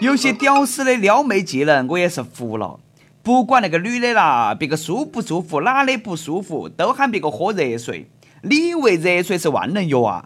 [0.00, 2.80] 有些屌丝的撩妹技能，我也是服了。
[3.22, 8.08] 不管那个女的啦，别个舒不舒服，哪里不舒服，都喊别个喝热水。
[8.40, 10.24] 你以为热水是万能药啊？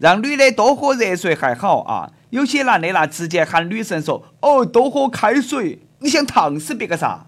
[0.00, 7.24] 让女的多喝热水还好啊，有些男的那直接喊女生说：“哦，多喝开水。”你想烫死别个啥？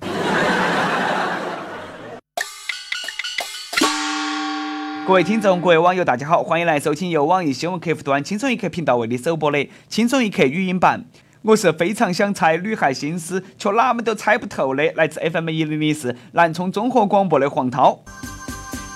[5.06, 11.04] 各位听众，各位网友，大家好，欢迎来收听由网易新闻客户端轻松一刻频道为你首播的轻松一刻语音版。
[11.46, 17.98] 我是非常想猜女孩心思，却哪么都猜不透的，来自 FM 一零零四南充综合广播的黄涛。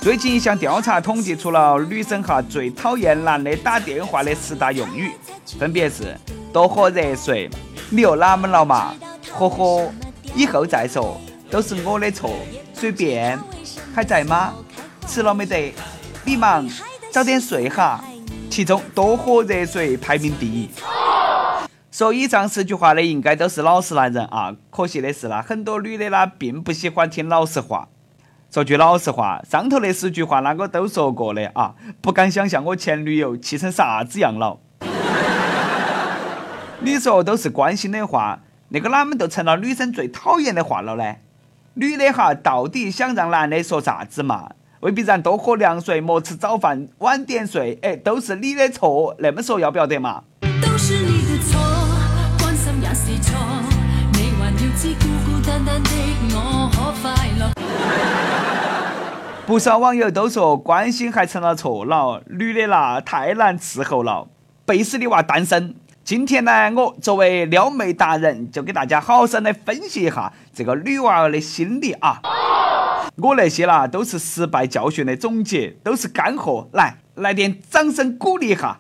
[0.01, 5.11] 最近一项调查统计出了女生哈最讨厌男的打电话的十大用语，
[5.59, 6.17] 分别是
[6.51, 7.51] 多喝热水，
[7.91, 8.95] 你又哪么了嘛？
[9.31, 9.93] 呵呵，
[10.35, 11.21] 以后再说，
[11.51, 12.35] 都是我的错，
[12.73, 13.39] 随便，
[13.95, 14.55] 还在吗？
[15.07, 15.75] 吃了没得？
[16.25, 16.67] 你忙，
[17.11, 18.03] 早点睡哈。
[18.49, 20.71] 其中多喝热水排名第一。
[21.99, 27.89] 说以上十句话的应该都是老实男人啊，可惜的是啦，很多女的呢并不喜欢听老实话。
[28.53, 34.61] 说句老实话，上头那十句话，那个都说过的啊，不敢想象我前女友气成啥子样了。
[36.79, 41.17] 你说都是关心的话，那个哪么就成了女生最讨厌的话了呢？
[41.75, 44.53] 女的哈，到底想让男的说啥子嘛？
[44.83, 50.23] 未必然多喝凉水，莫吃早饭，晚点睡，哎，都是你的错，那么说要不要得嘛？
[50.63, 51.28] 都是你，
[52.89, 53.37] 也是错，
[54.15, 55.91] 你还要知孤孤单单的
[56.33, 57.53] 我可快乐。
[59.47, 64.27] 不少网友都说关心还成了错了，女的啦太难伺候了，
[64.65, 65.75] 背死的娃单身。
[66.03, 72.23] 今天呢，我作为撩妹达人，就给大家好生的分析一下这个女娃儿的心理啊。
[73.17, 78.79] 我那些啦都是失败教训的总结，都是干货，来来点掌声鼓励一下。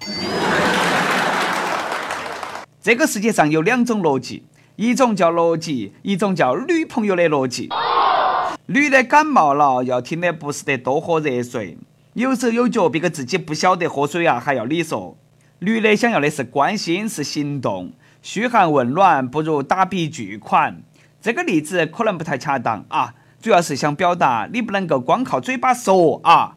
[2.80, 4.44] 这个世界上有两种逻辑，
[4.76, 7.68] 一种叫逻辑，一种叫女朋友的逻辑。
[8.66, 11.76] 女的感冒了，要听的不是得多喝热水，
[12.14, 15.16] 有手有脚，别个自己不晓得喝水啊，还要你说。
[15.58, 17.92] 女的想要的是关心，是行动，
[18.22, 20.80] 嘘寒问暖不如打笔巨款。
[21.20, 26.54] 这个例子可能不太恰当啊，主要是想表达你不能够光靠嘴巴说啊。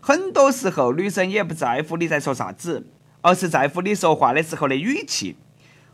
[0.00, 2.88] 很多时候，女生也不在乎你在说啥子，
[3.20, 5.36] 而是在乎你说话的时候的语气。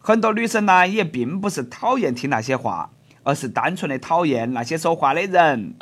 [0.00, 2.90] 很多女生呢，也并不是讨厌听那些话。
[3.24, 5.74] 而是单纯的讨厌那些说话的人，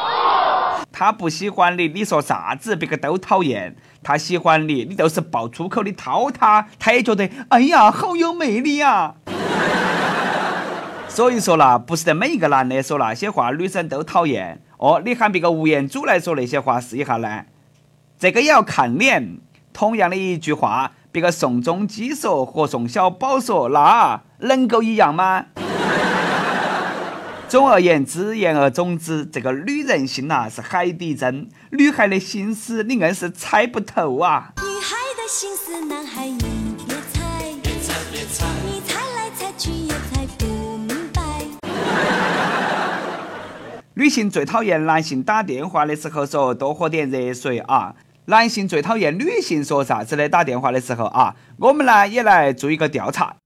[0.91, 3.71] 他不喜欢你，你说啥子别个都讨厌；
[4.03, 9.15] 他喜欢你，你就是爆粗口的掏他，他也觉得哎呀好有魅力呀。
[11.07, 15.01] 所以说啦，不是得每一个男的说那些话，女生都讨厌哦。
[15.05, 17.45] 你喊别个吴彦祖来说那些话试一下呢？
[18.19, 19.39] 这个也要看脸。
[19.73, 25.47] 同样的一句话，别个宋仲基说和宋小宝说，那能够一样吗？
[27.49, 34.53] 总而言之，言而总之，这个女人心呐是海底针，女孩的心思你硬是猜不透啊！
[34.59, 40.45] 女孩的心思，男孩你别猜，别猜别猜，你猜来猜去也猜不
[40.77, 41.23] 明白。
[43.95, 47.95] 女性最讨厌男性打电话的时候说多喝点热水啊，
[48.29, 53.37] 男性最讨厌女性说啥子的打电话的时候啊，我们呢也来做一个调查。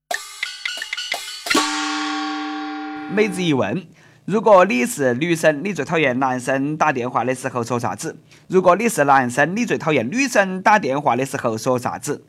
[3.13, 3.85] 每日一问：
[4.25, 8.17] 如果你是女生，你最讨厌男生打电话的时候说啥子？
[8.47, 12.23] 如果你是男生，你最讨厌女生打电话的时候说啥子？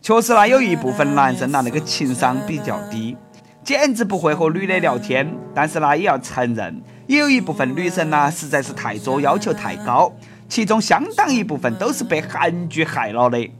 [0.00, 3.14] 确实呢，有一部分男生呐，那个情商比较低，
[3.62, 5.30] 简直不会和女的聊天。
[5.54, 10.10] 但是呢，也要承认，也有一部分女生呢，实在是太作，要求太高。
[10.50, 13.50] 其中相当一部分都是被韩剧害了的。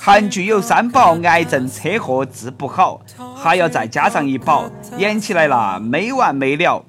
[0.00, 3.02] 韩剧有三宝：癌症、车祸治不好。
[3.36, 6.82] 还要再加上一宝，演起来了没完没了。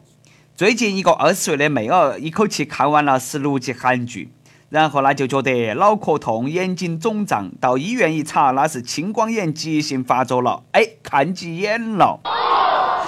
[0.56, 4.31] 最近一个二十岁的妹儿一口气看完了十六集韩剧，
[4.69, 12.21] 然后呢就觉得脑壳痛、眼睛肿胀，到医院一查，那是青光眼急性发作了，哎，看急眼了。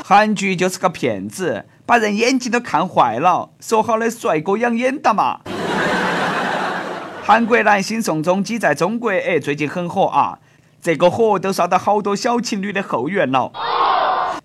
[0.04, 3.52] 韩剧就是个骗子，把人眼睛都看坏了。
[3.62, 5.40] 说好的帅哥养眼的嘛。
[7.28, 10.40] 韩国男星宋仲基在中国哎最近很火啊。
[10.82, 13.52] 这个火都烧到好多小情侣的后院了。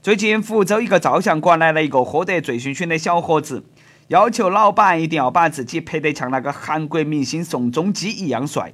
[0.02, 3.62] 最近福州一个照相馆来了一个喝得醉醺醺的小伙子，
[4.08, 8.72] 要求老板一定要把自己拍得像那个韩国明星宋仲基一样帅。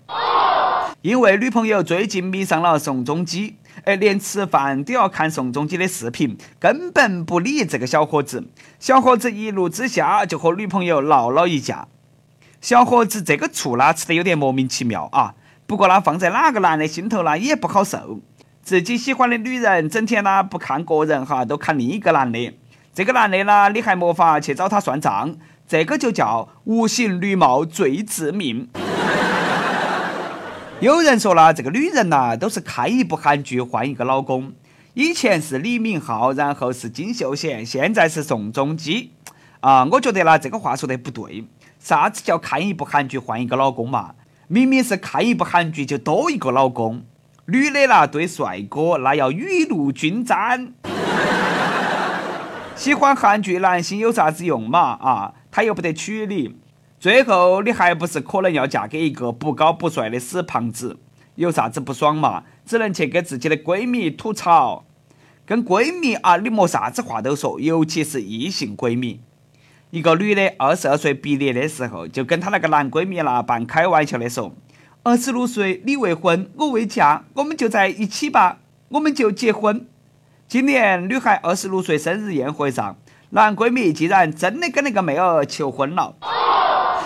[1.02, 8.48] 因为女朋友最近迷上了宋仲基，哎，连吃饭都要看宋仲基的视频，根本不理这个小伙子。
[8.80, 11.88] 小伙子一怒之下就和女朋友闹了一架。
[12.60, 15.34] 小伙子这个醋呢吃得有点莫名其妙啊。
[15.66, 18.20] 不过呢，放在哪个男的心头呢，也不好受。
[18.62, 22.54] 自己喜欢的女人整天呢不看个人哈，都看另一个男的。
[22.94, 25.36] 这个男的呢，你还没法去找他算账，
[25.68, 28.68] 这个就叫无形绿帽最致命。
[30.80, 34.52] 有人说了，这个女人呐，都是看一部韩剧换一个老公。
[34.94, 39.12] 以前是李敏镐，然后是金秀贤，现在是宋仲基。
[39.60, 41.44] 啊，我觉得呢，这个话说得不对。
[41.78, 44.14] 啥子叫看一部韩剧换一个老公嘛？
[44.48, 47.04] 明明是看一部韩剧就多一个老公。
[47.46, 50.72] 女的啦，对帅哥那要雨露均沾。
[52.74, 54.78] 喜欢韩剧男星有啥子用嘛？
[55.00, 56.56] 啊，他又不得娶你，
[56.98, 60.98] 最后你还不是可能要嫁给一个不高不帅的死胖子？
[61.36, 62.44] 有啥子不爽嘛？
[62.66, 64.84] 只能去给自己的闺蜜吐槽。
[65.46, 69.20] 跟闺蜜啊，你莫啥子话都说，尤其是异性闺蜜。
[69.90, 74.52] 一个女的二十二岁毕业的时候，就跟她那个男闺蜜啦，半开玩笑的说。
[75.02, 78.58] 二十六岁，你未婚，我未嫁，我们就在一起吧，
[78.90, 79.86] 我们就结婚。
[80.46, 82.98] 今年女孩二十六岁生日宴会上，
[83.30, 86.14] 男闺蜜竟然真的跟那个妹儿求婚了，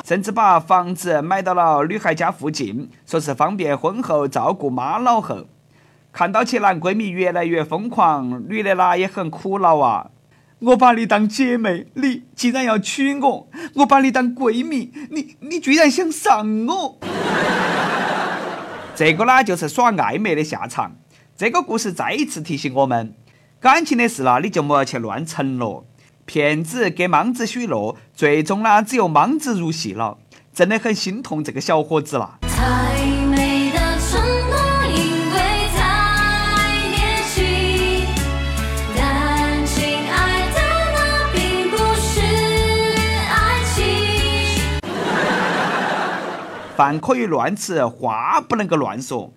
[0.05, 5.45] 甚至把房子买到了女孩家附近，说是方便婚后照顾妈老汉。
[6.11, 10.11] 看到起男闺蜜越来越疯狂，女的啦也很苦恼啊。
[10.65, 16.99] 我把你当姐妹，你竟然要娶我；我把你当闺蜜，你你居然想上我。
[18.95, 20.95] 这个呢，就是耍暧昧的下场。
[21.37, 23.13] 这个故事再一次提醒我们，
[23.59, 25.85] 感情的事啦，你就莫要去乱承诺。
[26.27, 30.19] 骗子给莽子许诺，最终呢，只有莽子入戏了。
[30.55, 32.39] 真的很心痛这个小伙子啦。
[46.83, 49.33] 饭可以乱吃，话不能够乱说。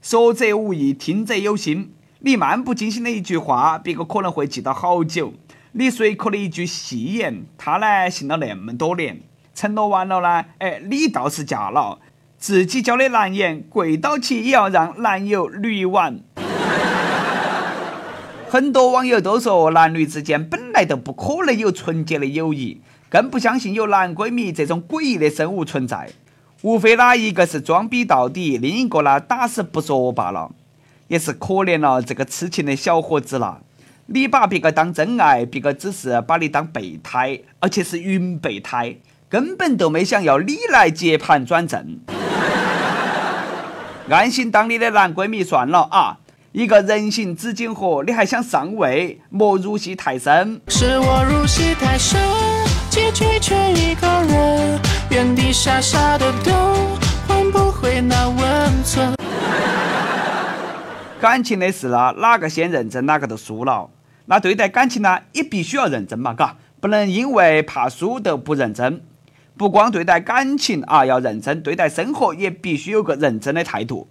[0.00, 1.92] 说者无意，听者有心。
[2.20, 5.34] 你漫不经心的一句话，别个可能会记到好久；
[5.72, 9.20] 你随口的一句戏言，他呢信了那么多年。
[9.54, 11.98] 承诺完了呢，哎，你倒是嫁了，
[12.38, 16.18] 自己交的男言，跪倒起也要让男友捋完。
[18.48, 22.80] 很多网友都说，男女之间本来都不可能有纯洁的友谊，
[23.10, 26.10] 更不相信有男闺蜜这种诡异的生物存在。
[26.62, 30.50] 无非呢，一个是装逼到底，另一个呢打死不说罢了，
[31.06, 33.60] 也是可怜了这个痴情的小伙子了。
[34.06, 38.96] 你把别个当真爱，别个只是把你当备胎，而且是云备胎，
[39.28, 42.00] 根本都没想要你来接盘转正。
[44.10, 46.18] 安心当你的男闺蜜算了啊！
[46.50, 49.20] 一个人形纸巾盒，你还想上位？
[49.30, 50.60] 莫入戏太深。
[50.66, 52.20] 是我入戏太深，
[52.90, 54.97] 结局却一个人。
[55.10, 56.54] 原地傻傻的等，
[57.26, 59.14] 换不回那温存。
[61.18, 63.88] 感情的事啦，哪个先认真，哪个都输了。
[64.26, 69.00] 那对待感情呢，也必须要认真嘛，嘎，不能因为怕输都不认真。
[69.56, 74.06] 不光对待感情啊要认真，对待生活也必须有个认真的态度。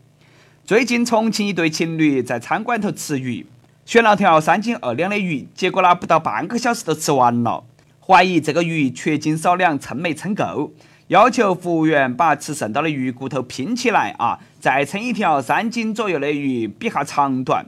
[0.66, 3.46] 最近重庆一对情侣在餐馆头吃鱼，
[3.86, 7.64] 选了条三斤二两的鱼，结果呢不到半个小时都吃完了。
[8.08, 10.72] 怀疑这个鱼缺斤少两，称没称够，
[11.08, 17.66] 要求服务员把吃剩到的鱼骨头拼起来啊，再称一条三斤左右的鱼，比下长短。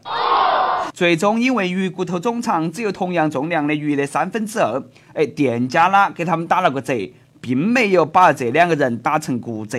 [0.94, 4.82] 最终因为鱼骨头总长只有同样重量的鱼的三分之二，
[5.14, 6.94] 哎，店家呢给他们打了个折，
[7.42, 9.78] 并没有把这两个人打成骨折。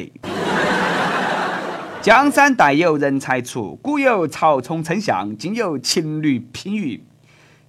[2.03, 7.03] 江山代有人才出，古有曹冲称象，今有情侣拼鱼。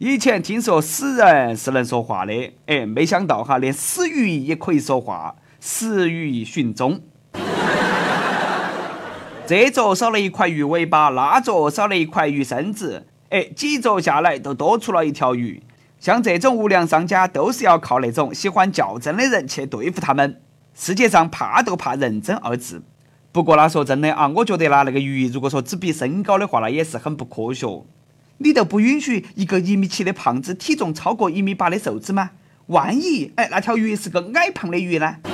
[0.03, 2.34] 以前听说死人是能说话的，
[2.65, 7.00] 哎，没想到哈，连死鱼也可以说话，死鱼寻踪。
[9.46, 15.62] 这座少了一块鱼尾巴，那座少了一块鱼身子，哎，几座下来都多出了一条鱼。
[16.00, 20.41] 像这种无良商家，都是要靠那种喜欢较真的人去对付他们。
[20.74, 22.81] 世界上怕都怕认真二字。
[23.31, 27.67] 不过那说真的啊，我觉得啦，那个鱼如果说只比身高的话，那也是很不科学。
[28.43, 32.31] 你都不允许一个一米七的胖子体重超过一米八的瘦子吗？
[32.67, 35.17] 万一哎，那条鱼是个矮胖的鱼呢？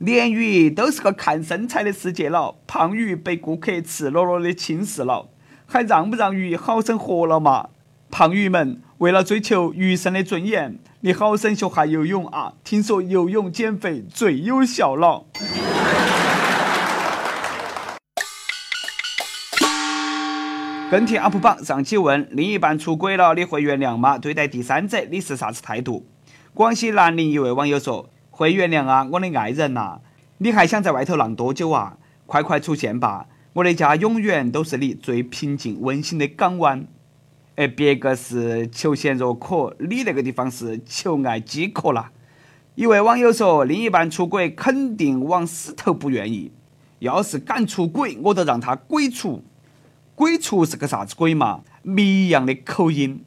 [0.00, 5.28] 鲢鱼都是个看身材的世界了，胖鱼被顾客赤裸裸的轻视了，
[5.66, 7.68] 还让不让鱼好生活了嘛？
[8.10, 12.54] 胖鱼们，为了追求鱼生的尊严，你好生学下游泳啊！
[12.64, 15.26] 听说游泳减肥最有效了。
[20.90, 24.16] 跟帖 UP 榜上期问：另一半出轨了，你会原谅吗？
[24.16, 26.06] 对待第三者，你是啥子态度？
[26.54, 30.00] 广西南宁一位网友说：会原谅啊，我的爱人呐！
[30.38, 31.98] 你还想在外头浪多久啊？
[32.24, 33.26] 快快出现吧！
[33.52, 36.86] 我的家永远都是你最平静温馨的港湾。
[37.56, 42.10] 哎别个是求贤若渴，你那个地方是求爱饥渴啦。
[42.76, 46.50] 一位网友说：“另一半出轨肯定往死头不愿意，
[47.00, 49.44] 要是敢出轨，我都让他鬼出。
[50.18, 51.60] 鬼畜是个啥子鬼嘛？
[51.82, 53.24] 谜一样的口音。”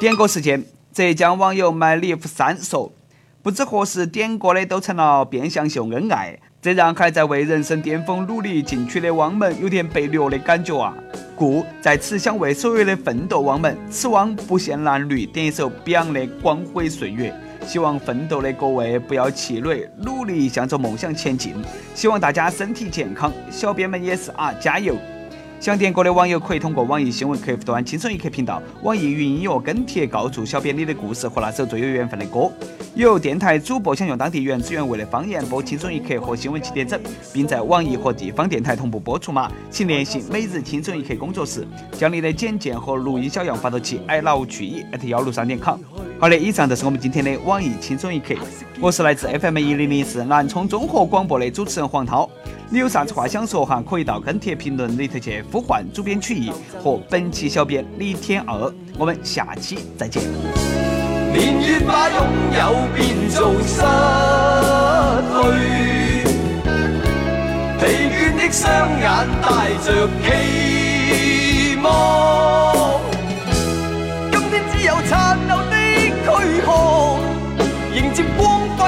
[0.00, 2.92] 点歌时间，浙江网友 my live 三说
[3.40, 10.92] ：“不知何时点歌的都成了变相秀恩爱，这让还在为人生巅峰努力进取的网们有点被虐的感觉啊。”
[11.38, 17.30] 故在此想为所有的奋斗网们，此汪不限男女，点一首 Beyond 的《光辉岁月》。
[17.66, 21.54] 希望奋斗的各位不要气馁，努力向着梦想前进。
[21.94, 24.96] 希望大家身体健康，小编们也是啊，加油！
[25.60, 32.50] 想点歌的网友可以通过网易新闻客户端“轻松一刻”频道、网易云音乐跟帖告诉小编你的故事和那首最有缘分的歌。
[32.96, 37.00] 有电台主播想用当地原汁原味的方言播《轻松一刻》和新闻七点整，
[37.32, 39.48] 并在网易和地方电台同步播出吗？
[39.70, 45.78] 请联系每日轻松一刻工作室，将你的简介和录音小样发到其 i love 曲艺幺六三点 com。
[46.22, 48.32] 好的，以上就是我们今天的网易轻松一刻。
[48.80, 52.30] 我是来自 FM 一零零四南充综合广播的主持人黄涛。
[52.70, 53.82] 你有啥子话想说哈？
[53.84, 58.72] 可以到跟帖评论里头去呼唤主编曲艺和本期小编李天二。
[58.96, 60.22] 我们下期再见。
[61.32, 62.18] 年月把拥
[62.54, 63.82] 有变做失
[65.34, 65.42] 去，
[67.80, 73.00] 疲倦的双眼带着期望。
[74.30, 75.56] 今天只有残留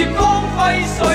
[0.00, 1.09] 接光辉岁